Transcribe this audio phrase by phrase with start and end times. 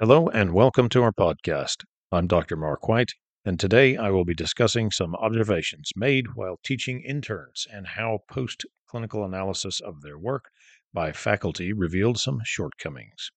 [0.00, 1.84] Hello and welcome to our podcast.
[2.10, 2.56] I'm Dr.
[2.56, 3.12] Mark White,
[3.44, 8.64] and today I will be discussing some observations made while teaching interns and how post
[8.88, 10.46] clinical analysis of their work
[10.92, 13.30] by faculty revealed some shortcomings,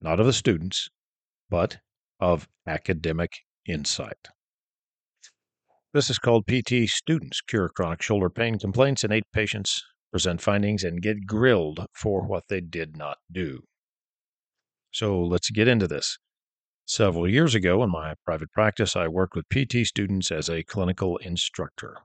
[0.00, 0.88] not of the students,
[1.50, 1.78] but
[2.20, 3.32] of academic
[3.66, 4.28] insight.
[5.92, 9.82] This is called PT Students Cure Chronic Shoulder Pain Complaints in eight patients,
[10.12, 13.64] present findings, and get grilled for what they did not do.
[14.96, 16.16] So let's get into this.
[16.86, 21.18] Several years ago, in my private practice, I worked with PT students as a clinical
[21.18, 21.98] instructor.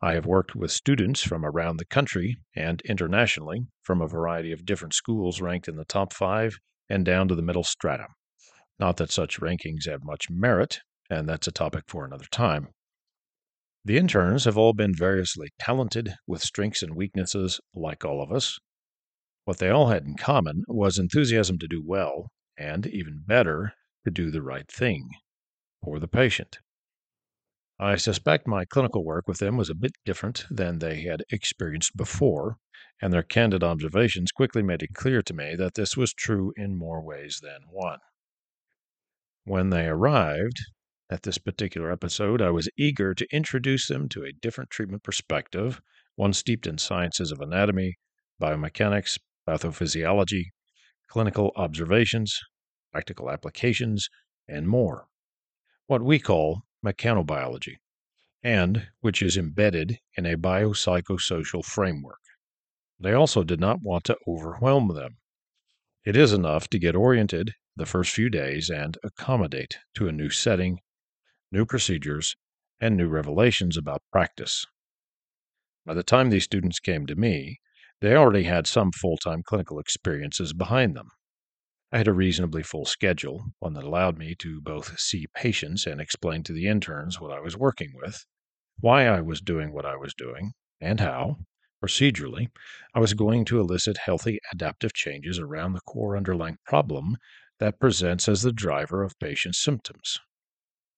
[0.00, 4.64] I have worked with students from around the country and internationally from a variety of
[4.64, 6.56] different schools ranked in the top five
[6.88, 8.06] and down to the middle strata.
[8.78, 12.68] Not that such rankings have much merit, and that's a topic for another time.
[13.84, 18.60] The interns have all been variously talented with strengths and weaknesses, like all of us,
[19.44, 24.10] what they all had in common was enthusiasm to do well, and even better, to
[24.10, 25.10] do the right thing
[25.82, 26.58] for the patient.
[27.78, 31.96] I suspect my clinical work with them was a bit different than they had experienced
[31.96, 32.58] before,
[33.00, 36.76] and their candid observations quickly made it clear to me that this was true in
[36.76, 38.00] more ways than one.
[39.44, 40.58] When they arrived,
[41.10, 45.80] at this particular episode, I was eager to introduce them to a different treatment perspective,
[46.14, 47.96] one steeped in sciences of anatomy,
[48.40, 49.18] biomechanics,
[49.50, 50.44] pathophysiology,
[51.08, 52.38] clinical observations,
[52.92, 54.08] practical applications,
[54.48, 55.06] and more.
[55.86, 57.76] What we call mechanobiology,
[58.44, 62.20] and which is embedded in a biopsychosocial framework.
[63.00, 65.16] They also did not want to overwhelm them.
[66.04, 70.30] It is enough to get oriented the first few days and accommodate to a new
[70.30, 70.78] setting,
[71.50, 72.36] new procedures,
[72.80, 74.64] and new revelations about practice.
[75.84, 77.59] By the time these students came to me,
[78.00, 81.08] they already had some full time clinical experiences behind them.
[81.92, 86.00] I had a reasonably full schedule, one that allowed me to both see patients and
[86.00, 88.24] explain to the interns what I was working with,
[88.78, 91.38] why I was doing what I was doing, and how,
[91.84, 92.48] procedurally,
[92.94, 97.16] I was going to elicit healthy adaptive changes around the core underlying problem
[97.58, 100.18] that presents as the driver of patient symptoms.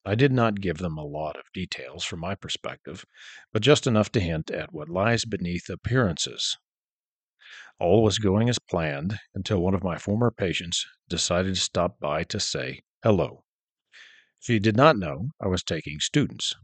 [0.04, 3.04] I did not give them a lot of details from my perspective,
[3.52, 6.58] but just enough to hint at what lies beneath appearances
[7.82, 12.22] all was going as planned until one of my former patients decided to stop by
[12.22, 13.42] to say hello.
[14.38, 16.54] She did not know I was taking students,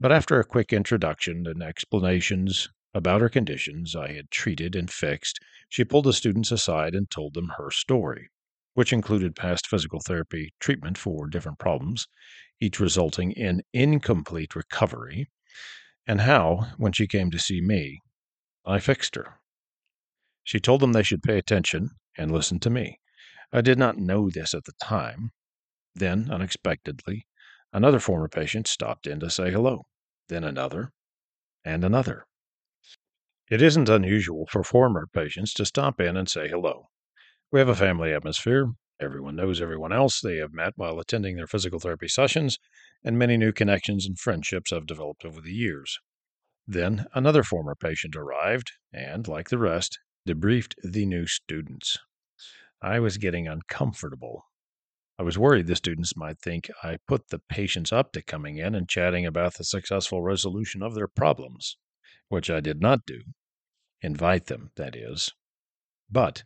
[0.00, 5.38] but after a quick introduction and explanations about her conditions I had treated and fixed,
[5.68, 8.28] she pulled the students aside and told them her story,
[8.74, 12.08] which included past physical therapy treatment for different problems,
[12.60, 15.30] each resulting in incomplete recovery,
[16.08, 18.00] and how, when she came to see me,
[18.64, 19.38] I fixed her.
[20.46, 23.00] She told them they should pay attention and listen to me.
[23.52, 25.32] I did not know this at the time.
[25.92, 27.26] Then, unexpectedly,
[27.72, 29.86] another former patient stopped in to say hello,
[30.28, 30.92] then another,
[31.64, 32.26] and another.
[33.50, 36.90] It isn't unusual for former patients to stop in and say hello.
[37.50, 38.68] We have a family atmosphere.
[39.00, 42.60] Everyone knows everyone else they have met while attending their physical therapy sessions,
[43.02, 45.98] and many new connections and friendships have developed over the years.
[46.68, 51.96] Then another former patient arrived, and, like the rest, debriefed the new students.
[52.82, 54.44] I was getting uncomfortable.
[55.18, 58.74] I was worried the students might think I put the patients up to coming in
[58.74, 61.78] and chatting about the successful resolution of their problems,
[62.28, 63.22] which I did not do.
[64.02, 65.32] Invite them, that is.
[66.10, 66.44] But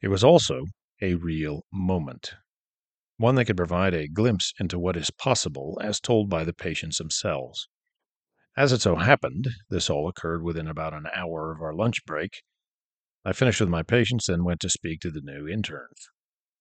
[0.00, 0.66] it was also
[1.02, 2.34] a real moment,
[3.16, 6.98] one that could provide a glimpse into what is possible as told by the patients
[6.98, 7.68] themselves.
[8.56, 12.42] As it so happened, this all occurred within about an hour of our lunch break,
[13.26, 16.10] I finished with my patients and went to speak to the new interns.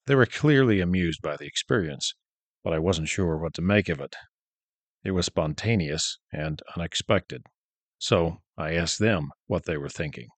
[0.05, 2.15] They were clearly amused by the experience,
[2.63, 4.15] but I wasn't sure what to make of it.
[5.03, 7.43] It was spontaneous and unexpected,
[7.97, 10.29] so I asked them what they were thinking.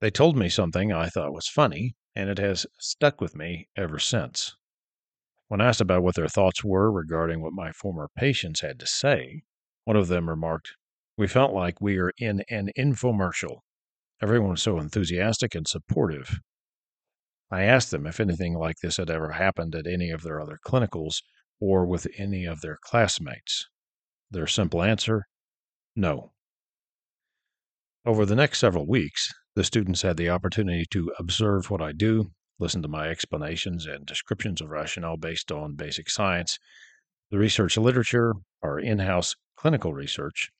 [0.00, 3.98] They told me something I thought was funny, and it has stuck with me ever
[3.98, 4.54] since.
[5.48, 9.42] When asked about what their thoughts were regarding what my former patients had to say,
[9.82, 10.74] one of them remarked,
[11.16, 13.62] We felt like we were in an infomercial.
[14.20, 16.40] Everyone was so enthusiastic and supportive.
[17.50, 20.58] I asked them if anything like this had ever happened at any of their other
[20.66, 21.22] clinicals
[21.60, 23.66] or with any of their classmates.
[24.30, 25.26] Their simple answer
[25.96, 26.32] no.
[28.04, 32.30] Over the next several weeks, the students had the opportunity to observe what I do,
[32.58, 36.58] listen to my explanations and descriptions of rationale based on basic science,
[37.30, 40.50] the research literature, our in house clinical research,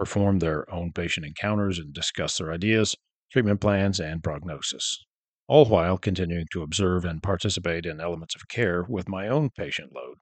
[0.00, 2.96] perform their own patient encounters and discuss their ideas,
[3.30, 5.04] treatment plans, and prognosis.
[5.46, 9.92] all while continuing to observe and participate in elements of care with my own patient
[9.94, 10.16] load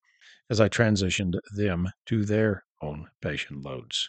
[0.50, 4.08] as I transitioned them to their own patient loads.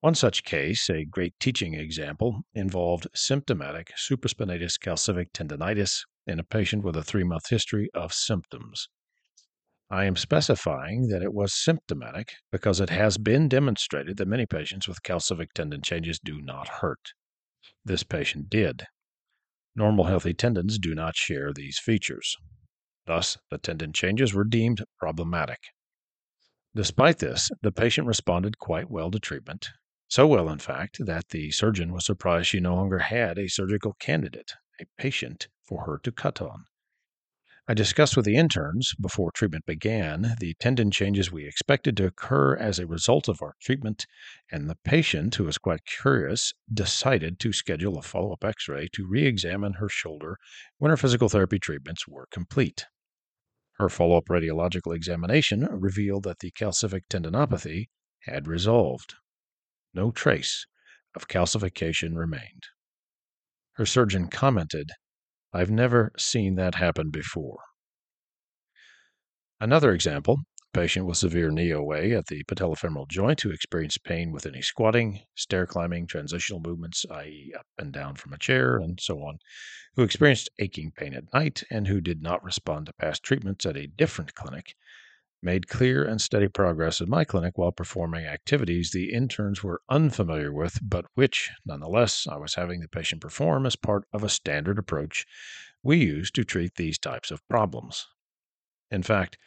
[0.00, 6.84] One such case, a great teaching example, involved symptomatic supraspinatus calcific tendonitis in a patient
[6.84, 8.88] with a three month history of symptoms.
[9.92, 14.88] I am specifying that it was symptomatic because it has been demonstrated that many patients
[14.88, 17.12] with calcific tendon changes do not hurt.
[17.84, 18.86] This patient did.
[19.76, 22.38] Normal healthy tendons do not share these features.
[23.04, 25.60] Thus, the tendon changes were deemed problematic.
[26.74, 29.68] Despite this, the patient responded quite well to treatment,
[30.08, 33.92] so well, in fact, that the surgeon was surprised she no longer had a surgical
[34.00, 36.64] candidate, a patient for her to cut on.
[37.72, 42.54] I discussed with the interns before treatment began the tendon changes we expected to occur
[42.54, 44.04] as a result of our treatment,
[44.50, 48.88] and the patient, who was quite curious, decided to schedule a follow up x ray
[48.92, 50.36] to re examine her shoulder
[50.76, 52.84] when her physical therapy treatments were complete.
[53.78, 57.88] Her follow up radiological examination revealed that the calcific tendinopathy
[58.24, 59.14] had resolved.
[59.94, 60.66] No trace
[61.14, 62.64] of calcification remained.
[63.76, 64.90] Her surgeon commented,
[65.52, 67.60] I've never seen that happen before.
[69.60, 70.40] Another example
[70.74, 74.62] a patient with severe knee OA at the patellofemoral joint who experienced pain with any
[74.62, 79.38] squatting, stair climbing, transitional movements, i.e., up and down from a chair, and so on,
[79.94, 83.76] who experienced aching pain at night and who did not respond to past treatments at
[83.76, 84.74] a different clinic
[85.42, 90.52] made clear and steady progress in my clinic while performing activities the interns were unfamiliar
[90.52, 94.78] with, but which, nonetheless, I was having the patient perform as part of a standard
[94.78, 95.26] approach
[95.82, 98.06] we use to treat these types of problems.
[98.92, 99.38] In fact,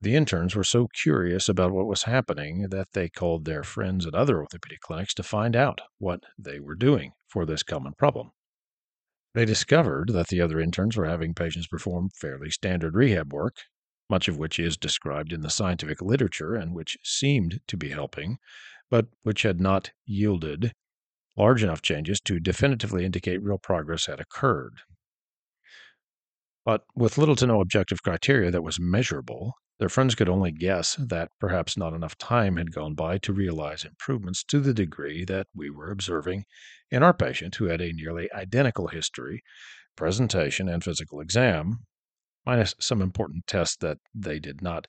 [0.00, 4.14] the interns were so curious about what was happening that they called their friends at
[4.14, 8.32] other orthopedic clinics to find out what they were doing for this common problem.
[9.34, 13.56] They discovered that the other interns were having patients perform fairly standard rehab work,
[14.10, 18.38] much of which is described in the scientific literature and which seemed to be helping,
[18.90, 20.72] but which had not yielded
[21.36, 24.74] large enough changes to definitively indicate real progress had occurred.
[26.64, 30.94] But with little to no objective criteria that was measurable, their friends could only guess
[30.96, 35.46] that perhaps not enough time had gone by to realize improvements to the degree that
[35.54, 36.44] we were observing
[36.90, 39.42] in our patient who had a nearly identical history,
[39.96, 41.78] presentation, and physical exam,
[42.46, 44.86] minus some important tests that they did not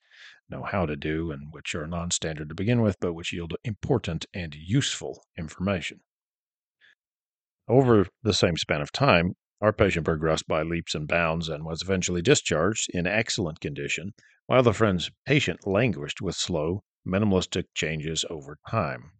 [0.50, 3.56] know how to do and which are non standard to begin with, but which yield
[3.63, 6.01] important and useful information.
[7.68, 11.81] Over the same span of time, our patient progressed by leaps and bounds and was
[11.81, 14.13] eventually discharged in excellent condition,
[14.47, 19.12] while the friend's patient languished with slow, minimalistic changes over time.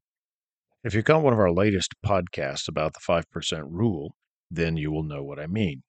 [0.84, 3.24] If you caught one of our latest podcasts about the 5%
[3.70, 4.16] rule,
[4.50, 5.84] then you will know what I mean.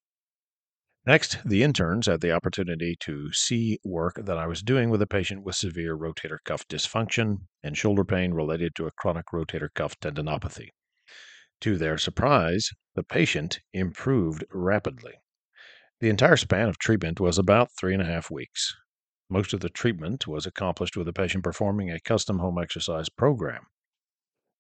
[1.05, 5.07] Next, the interns had the opportunity to see work that I was doing with a
[5.07, 9.99] patient with severe rotator cuff dysfunction and shoulder pain related to a chronic rotator cuff
[9.99, 10.69] tendinopathy.
[11.63, 15.15] To their surprise, the patient improved rapidly.
[15.99, 18.73] The entire span of treatment was about three and a half weeks.
[19.29, 23.67] Most of the treatment was accomplished with the patient performing a custom home exercise program.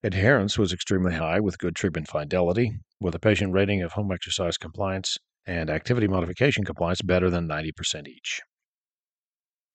[0.02, 4.58] Adherence was extremely high with good treatment fidelity, with a patient rating of home exercise
[4.58, 8.40] compliance and activity modification compliance better than 90% each.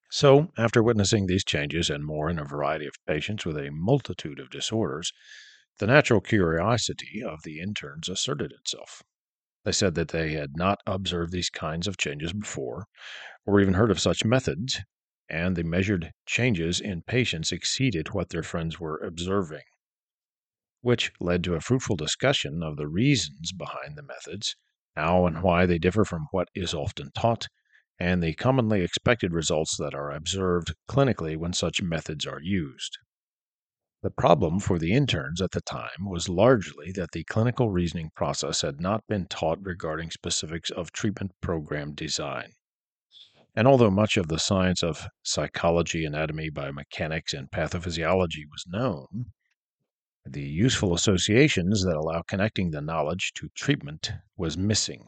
[0.10, 4.40] So, after witnessing these changes and more in a variety of patients with a multitude
[4.40, 5.12] of disorders,
[5.80, 9.04] the natural curiosity of the interns asserted itself.
[9.66, 12.86] They said that they had not observed these kinds of changes before,
[13.46, 14.80] or even heard of such methods,
[15.30, 19.66] and the measured changes in patients exceeded what their friends were observing,
[20.80, 24.56] which led to a fruitful discussion of the reasons behind the methods
[24.98, 27.48] how and why they differ from what is often taught,
[28.00, 32.98] and the commonly expected results that are observed clinically when such methods are used.
[34.04, 38.62] The problem for the interns at the time was largely that the clinical reasoning process
[38.62, 42.54] had not been taught regarding specifics of treatment program design.
[43.56, 49.32] And although much of the science of psychology, anatomy, biomechanics, and pathophysiology was known,
[50.34, 55.06] the useful associations that allow connecting the knowledge to treatment was missing.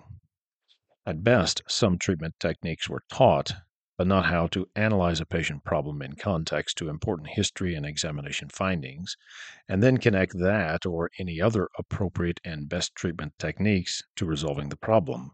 [1.06, 3.54] At best, some treatment techniques were taught,
[3.98, 8.50] but not how to analyze a patient problem in context to important history and examination
[8.50, 9.18] findings,
[9.68, 14.78] and then connect that or any other appropriate and best treatment techniques to resolving the
[14.78, 15.32] problem.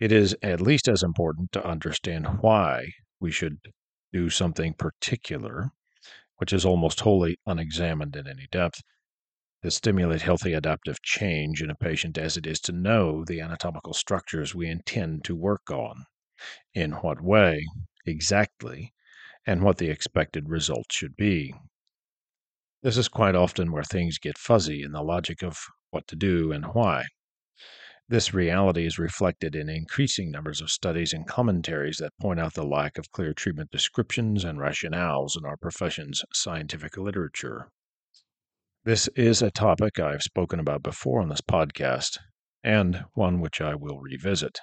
[0.00, 3.58] It is at least as important to understand why we should
[4.12, 5.70] do something particular
[6.44, 8.82] which is almost wholly unexamined in any depth,
[9.62, 13.94] to stimulate healthy adaptive change in a patient as it is to know the anatomical
[13.94, 16.04] structures we intend to work on,
[16.74, 17.64] in what way,
[18.04, 18.92] exactly,
[19.46, 21.54] and what the expected result should be.
[22.82, 25.58] This is quite often where things get fuzzy in the logic of
[25.92, 27.04] what to do and why.
[28.06, 32.66] This reality is reflected in increasing numbers of studies and commentaries that point out the
[32.66, 37.70] lack of clear treatment descriptions and rationales in our profession's scientific literature.
[38.84, 42.18] This is a topic I've spoken about before on this podcast,
[42.62, 44.60] and one which I will revisit.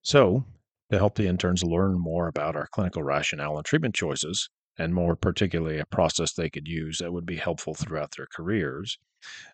[0.00, 0.46] So,
[0.90, 5.16] to help the interns learn more about our clinical rationale and treatment choices, and more
[5.16, 8.98] particularly a process they could use that would be helpful throughout their careers,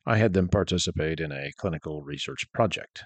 [0.06, 3.04] I had them participate in a clinical research project.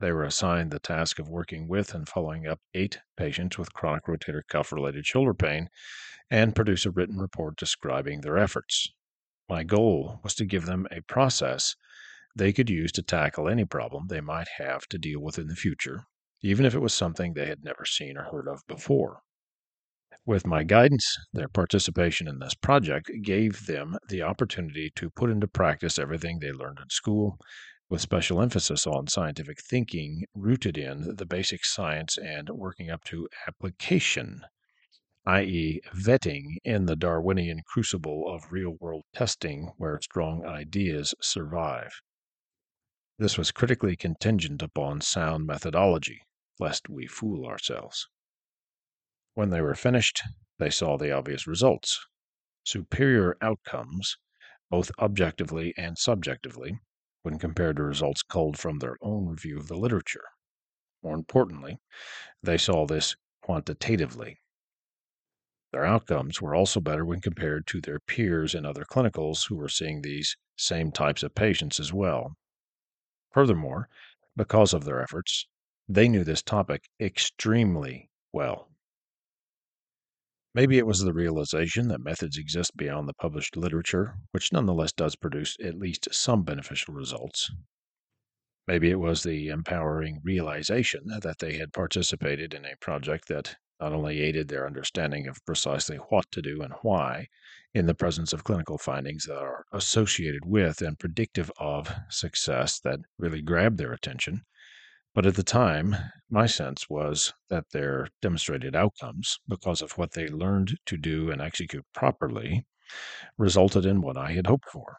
[0.00, 4.04] They were assigned the task of working with and following up eight patients with chronic
[4.04, 5.68] rotator cuff related shoulder pain
[6.30, 8.92] and produce a written report describing their efforts.
[9.48, 11.76] My goal was to give them a process
[12.34, 15.54] they could use to tackle any problem they might have to deal with in the
[15.54, 16.04] future,
[16.42, 19.22] even if it was something they had never seen or heard of before.
[20.26, 25.46] With my guidance, their participation in this project gave them the opportunity to put into
[25.46, 27.38] practice everything they learned in school,
[27.90, 33.28] with special emphasis on scientific thinking rooted in the basic science and working up to
[33.46, 34.40] application
[35.26, 42.00] i.e., vetting in the Darwinian crucible of real world testing where strong ideas survive.
[43.18, 46.22] This was critically contingent upon sound methodology,
[46.58, 48.08] lest we fool ourselves.
[49.34, 50.22] When they were finished,
[50.58, 52.06] they saw the obvious results
[52.64, 54.16] superior outcomes,
[54.70, 56.80] both objectively and subjectively,
[57.22, 60.24] when compared to results culled from their own review of the literature.
[61.02, 61.78] More importantly,
[62.42, 64.38] they saw this quantitatively
[65.74, 69.68] their outcomes were also better when compared to their peers in other clinicals who were
[69.68, 72.36] seeing these same types of patients as well.
[73.32, 73.88] Furthermore,
[74.36, 75.48] because of their efforts,
[75.88, 78.70] they knew this topic extremely well.
[80.54, 85.16] Maybe it was the realization that methods exist beyond the published literature, which nonetheless does
[85.16, 87.50] produce at least some beneficial results.
[88.68, 93.92] Maybe it was the empowering realization that they had participated in a project that not
[93.92, 97.28] only aided their understanding of precisely what to do and why
[97.74, 103.00] in the presence of clinical findings that are associated with and predictive of success that
[103.18, 104.44] really grabbed their attention,
[105.14, 105.94] but at the time,
[106.28, 111.40] my sense was that their demonstrated outcomes, because of what they learned to do and
[111.40, 112.66] execute properly,
[113.38, 114.98] resulted in what I had hoped for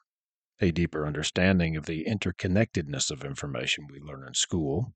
[0.62, 4.94] a deeper understanding of the interconnectedness of information we learn in school,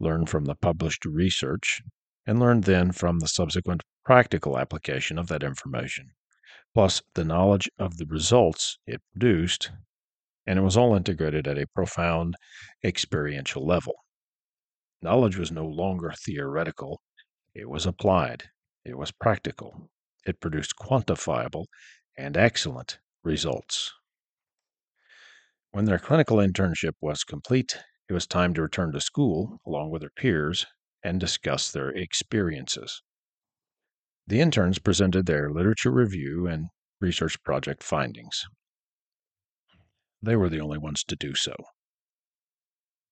[0.00, 1.80] learn from the published research,
[2.26, 6.10] and learn then from the subsequent practical application of that information,
[6.74, 9.70] plus the knowledge of the results it produced,
[10.46, 12.34] and it was all integrated at a profound
[12.82, 13.94] experiential level.
[15.00, 17.00] Knowledge was no longer theoretical,
[17.54, 18.50] it was applied,
[18.84, 19.90] it was practical,
[20.26, 21.66] it produced quantifiable
[22.16, 23.92] and excellent results.
[25.70, 27.78] When their clinical internship was complete,
[28.08, 30.66] it was time to return to school along with their peers
[31.04, 33.02] and discuss their experiences.
[34.26, 36.68] The interns presented their literature review and
[37.00, 38.44] research project findings.
[40.20, 41.54] They were the only ones to do so.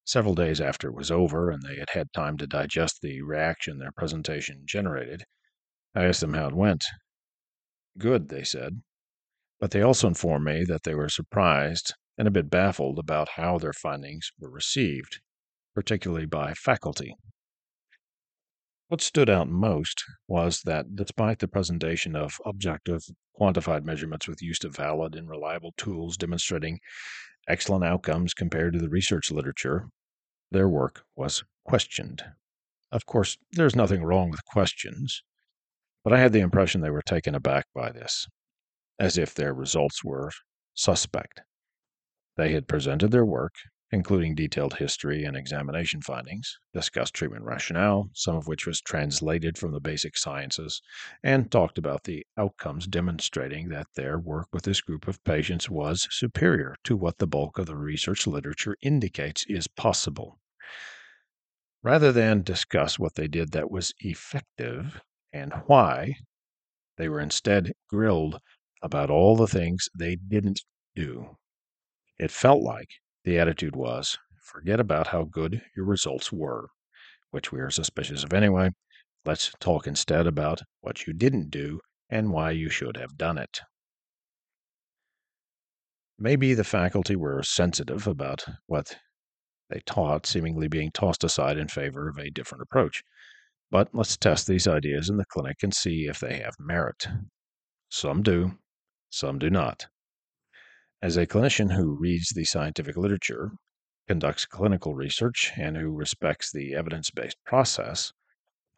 [0.06, 3.78] Several days after it was over and they had had time to digest the reaction
[3.78, 5.24] their presentation generated,
[5.96, 6.84] I asked them how it went.
[7.98, 8.82] Good, they said.
[9.58, 13.58] But they also informed me that they were surprised and a bit baffled about how
[13.58, 15.20] their findings were received,
[15.74, 17.16] particularly by faculty.
[18.86, 23.02] What stood out most was that despite the presentation of objective,
[23.36, 26.78] quantified measurements with use of valid and reliable tools demonstrating
[27.48, 29.88] excellent outcomes compared to the research literature,
[30.50, 32.22] their work was questioned.
[32.92, 35.22] Of course, there's nothing wrong with questions,
[36.04, 38.28] but I had the impression they were taken aback by this,
[38.98, 40.30] as if their results were
[40.74, 41.40] suspect.
[42.36, 43.54] They had presented their work
[43.92, 49.72] including detailed history and examination findings, discussed treatment rationale, some of which was translated from
[49.72, 50.82] the basic sciences,
[51.22, 56.08] and talked about the outcomes demonstrating that their work with this group of patients was
[56.10, 60.40] superior to what the bulk of the research literature indicates is possible.
[61.82, 65.00] Rather than discuss what they did that was effective
[65.32, 66.14] and why,
[66.96, 68.40] they were instead grilled
[68.82, 70.62] about all the things they didn't
[70.96, 71.36] do.
[72.18, 72.88] It felt like
[73.26, 76.68] the attitude was forget about how good your results were,
[77.32, 78.70] which we are suspicious of anyway.
[79.24, 83.60] Let's talk instead about what you didn't do and why you should have done it.
[86.18, 88.96] Maybe the faculty were sensitive about what
[89.68, 93.02] they taught seemingly being tossed aside in favor of a different approach.
[93.72, 97.08] But let's test these ideas in the clinic and see if they have merit.
[97.88, 98.52] Some do,
[99.10, 99.88] some do not.
[101.02, 103.52] As a clinician who reads the scientific literature,
[104.08, 108.14] conducts clinical research, and who respects the evidence based process,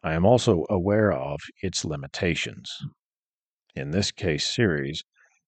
[0.03, 2.77] I am also aware of its limitations.
[3.73, 5.03] In this case series,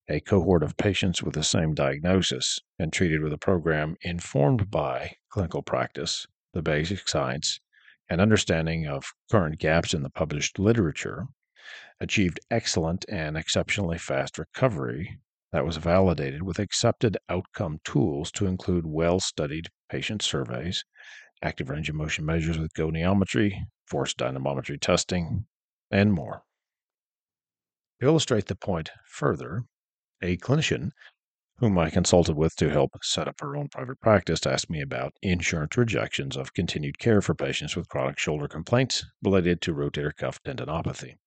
[0.07, 5.17] a cohort of patients with the same diagnosis and treated with a program informed by
[5.29, 7.59] clinical practice, the basic science,
[8.07, 11.27] and understanding of current gaps in the published literature
[11.99, 15.19] achieved excellent and exceptionally fast recovery
[15.51, 20.83] that was validated with accepted outcome tools to include well studied patient surveys,
[21.43, 23.53] active range of motion measures with goniometry,
[23.85, 25.45] force dynamometry testing,
[25.91, 26.43] and more.
[27.99, 29.63] To illustrate the point further,
[30.21, 30.91] a clinician
[31.57, 35.13] whom I consulted with to help set up her own private practice asked me about
[35.21, 40.41] insurance rejections of continued care for patients with chronic shoulder complaints related to rotator cuff
[40.41, 41.17] tendinopathy.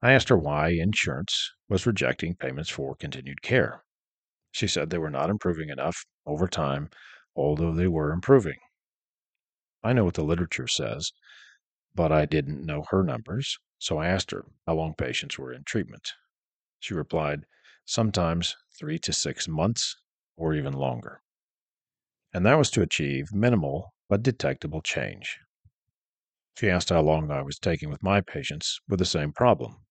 [0.00, 3.82] I asked her why insurance was rejecting payments for continued care.
[4.52, 6.90] She said they were not improving enough over time,
[7.34, 8.58] although they were improving.
[9.82, 11.10] I know what the literature says,
[11.96, 15.64] but I didn't know her numbers, so I asked her how long patients were in
[15.64, 16.12] treatment.
[16.78, 17.44] She replied,
[17.84, 19.96] sometimes three to six months
[20.36, 21.22] or even longer.
[22.32, 25.40] And that was to achieve minimal but detectable change.
[26.56, 29.84] She asked how long I was taking with my patients with the same problem.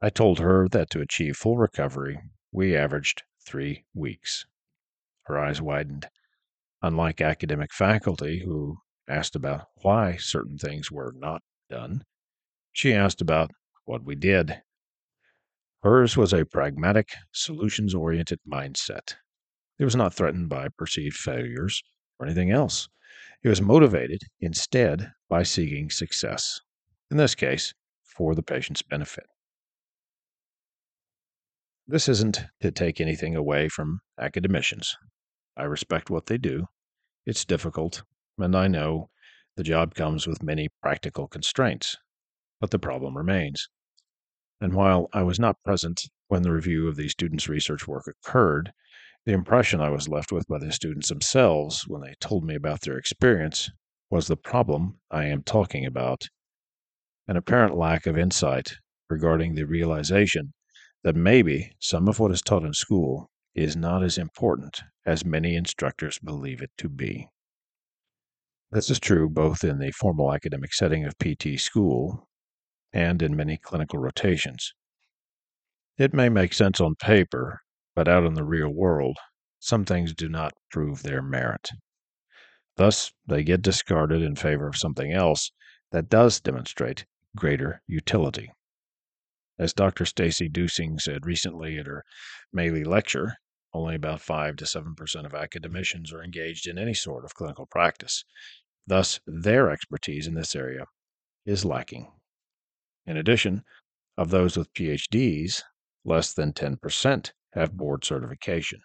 [0.00, 2.20] I told her that to achieve full recovery,
[2.52, 4.46] we averaged three weeks.
[5.24, 6.08] Her eyes widened.
[6.82, 8.78] Unlike academic faculty who
[9.08, 12.04] asked about why certain things were not done,
[12.72, 13.50] she asked about
[13.84, 14.62] what we did
[15.82, 19.14] Hers was a pragmatic, solutions oriented mindset.
[19.78, 21.84] It was not threatened by perceived failures
[22.18, 22.88] or anything else.
[23.44, 26.60] It was motivated instead by seeking success,
[27.12, 29.26] in this case, for the patient's benefit.
[31.90, 34.94] This isn't to take anything away from academicians.
[35.56, 36.66] I respect what they do.
[37.24, 38.02] It's difficult,
[38.36, 39.08] and I know
[39.56, 41.96] the job comes with many practical constraints,
[42.60, 43.70] but the problem remains.
[44.60, 48.70] And while I was not present when the review of the students' research work occurred,
[49.24, 52.82] the impression I was left with by the students themselves when they told me about
[52.82, 53.70] their experience
[54.10, 56.28] was the problem I am talking about
[57.28, 58.74] an apparent lack of insight
[59.08, 60.52] regarding the realization
[61.04, 65.56] that maybe some of what is taught in school is not as important as many
[65.56, 67.28] instructors believe it to be.
[68.70, 72.28] This is true both in the formal academic setting of PT school
[72.92, 74.74] and in many clinical rotations.
[75.96, 77.60] It may make sense on paper,
[77.94, 79.16] but out in the real world,
[79.58, 81.70] some things do not prove their merit.
[82.76, 85.50] Thus, they get discarded in favor of something else
[85.90, 88.52] that does demonstrate greater utility.
[89.58, 90.04] As Dr.
[90.04, 92.04] Stacey Dusing said recently at her
[92.54, 93.34] Maley lecture,
[93.74, 98.24] only about 5 to 7% of academicians are engaged in any sort of clinical practice.
[98.86, 100.86] Thus, their expertise in this area
[101.44, 102.12] is lacking.
[103.04, 103.64] In addition,
[104.16, 105.62] of those with PhDs,
[106.04, 108.80] less than 10% have board certification.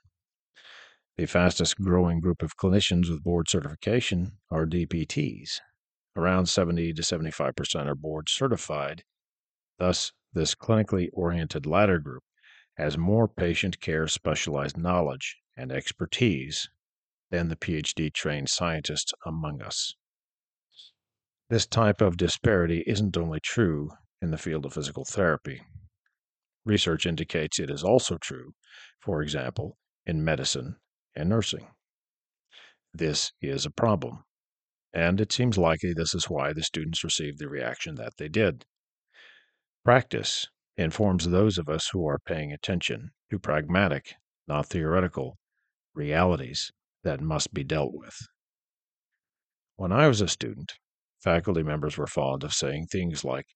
[1.18, 5.60] The fastest growing group of clinicians with board certification are DPTs.
[6.16, 9.04] Around 70 to 75% are board certified.
[9.78, 12.24] Thus, this clinically oriented latter group
[12.76, 16.70] has more patient care specialized knowledge and expertise
[17.30, 19.96] than the PhD trained scientists among us.
[21.50, 23.92] This type of disparity isn't only true
[24.22, 25.62] in the field of physical therapy.
[26.66, 28.54] Research indicates it is also true,
[29.00, 30.78] for example, in medicine
[31.16, 31.68] and nursing.
[32.94, 34.24] This is a problem,
[34.94, 38.66] and it seems likely this is why the students received the reaction that they did.
[39.84, 44.16] Practice informs those of us who are paying attention to pragmatic,
[44.48, 45.38] not theoretical,
[45.94, 46.72] realities
[47.04, 48.16] that must be dealt with.
[49.76, 50.72] When I was a student,
[51.22, 53.48] faculty members were fond of saying things like,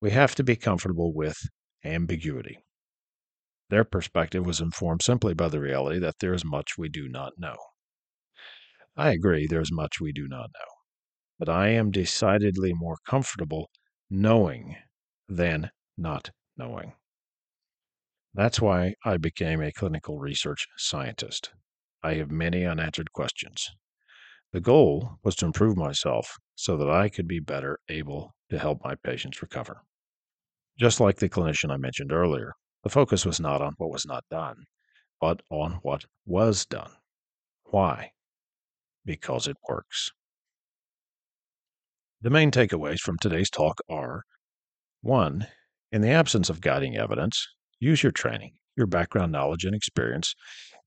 [0.00, 1.38] we have to be comfortable with
[1.84, 2.58] ambiguity.
[3.70, 7.32] Their perspective was informed simply by the reality that there is much we do not
[7.36, 7.56] know.
[8.96, 10.70] I agree there is much we do not know,
[11.36, 13.70] but I am decidedly more comfortable
[14.08, 14.76] knowing
[15.28, 16.92] than not knowing.
[18.34, 21.52] That's why I became a clinical research scientist.
[22.02, 23.70] I have many unanswered questions.
[24.52, 28.84] The goal was to improve myself so that I could be better able to help
[28.84, 29.82] my patients recover.
[30.78, 34.24] Just like the clinician I mentioned earlier, the focus was not on what was not
[34.30, 34.64] done,
[35.20, 36.90] but on what was done.
[37.64, 38.10] Why?
[39.04, 40.10] Because it works.
[42.20, 44.24] The main takeaways from today's talk are
[45.04, 45.46] 1.
[45.92, 47.46] In the absence of guiding evidence,
[47.78, 50.34] use your training, your background knowledge and experience,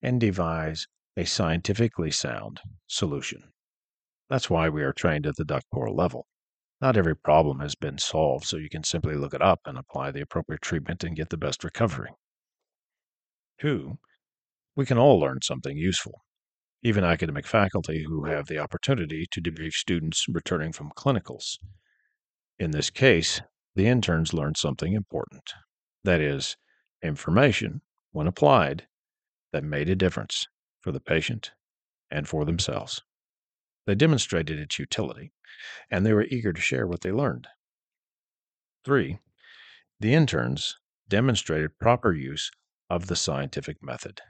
[0.01, 3.43] and devise a scientifically sound solution.
[4.27, 6.25] That's why we are trained at the doctoral level.
[6.82, 10.10] Not every problem has been solved, so you can simply look it up and apply
[10.10, 12.10] the appropriate treatment and get the best recovery.
[13.62, 13.99] Two,
[14.75, 16.23] we can all learn something useful.
[16.82, 21.58] Even academic faculty who have the opportunity to debrief students returning from clinicals.
[22.58, 23.41] In this case,
[23.78, 25.54] the interns learned something important.
[26.04, 26.58] That is,
[27.04, 28.88] information, when applied,
[29.54, 30.48] that made a difference
[30.82, 31.52] for the patient
[32.10, 33.04] and for themselves.
[33.86, 35.32] They demonstrated its utility,
[35.92, 37.48] and they were eager to share what they learned.
[38.84, 39.20] Three,
[40.00, 40.76] the interns
[41.08, 42.50] demonstrated proper use
[42.90, 44.22] of the scientific method.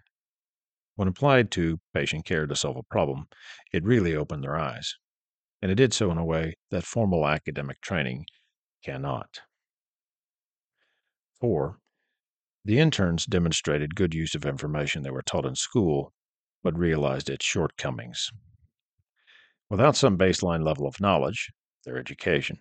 [0.96, 3.28] When applied to patient care to solve a problem,
[3.72, 4.96] it really opened their eyes,
[5.62, 8.26] and it did so in a way that formal academic training
[8.84, 9.42] cannot.
[11.40, 11.78] 4.
[12.66, 16.13] The interns demonstrated good use of information they were taught in school,
[16.63, 18.30] but realized its shortcomings.
[19.70, 21.52] Without some baseline level of knowledge,
[21.86, 22.60] their education,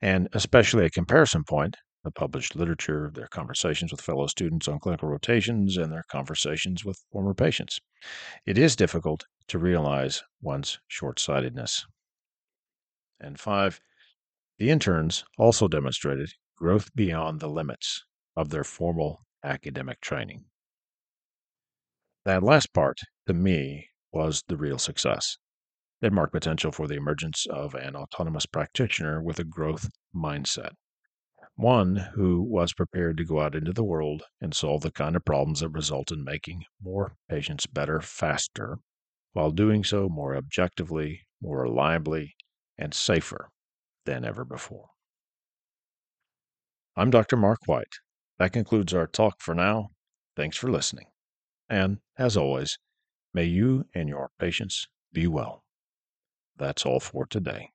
[0.00, 5.08] and especially a comparison point, the published literature, their conversations with fellow students on clinical
[5.08, 7.80] rotations, and their conversations with former patients,
[8.46, 11.84] it is difficult to realize one's short sightedness.
[13.20, 13.80] And five,
[14.58, 20.46] the interns also demonstrated growth beyond the limits of their formal academic training.
[22.24, 25.38] That last part, to me, was the real success.
[26.00, 30.72] It marked potential for the emergence of an autonomous practitioner with a growth mindset.
[31.54, 35.24] One who was prepared to go out into the world and solve the kind of
[35.24, 38.78] problems that result in making more patients better faster,
[39.32, 42.36] while doing so more objectively, more reliably,
[42.78, 43.50] and safer
[44.06, 44.88] than ever before.
[46.96, 47.36] I'm Dr.
[47.36, 47.98] Mark White.
[48.38, 49.90] That concludes our talk for now.
[50.34, 51.06] Thanks for listening.
[51.68, 52.78] And, as always,
[53.34, 55.62] may you and your patients be well.
[56.56, 57.70] That's all for today.